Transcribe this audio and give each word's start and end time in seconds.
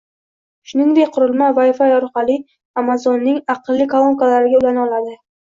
Shuningdek, 0.69 1.11
qurilma 1.17 1.49
Wi-Fi 1.59 1.89
orqali 1.97 2.39
Amazon’ning 2.83 3.39
“aqlli” 3.57 3.89
kolonkalariga 3.95 4.65
ulana 4.65 4.85
oladi 4.89 5.17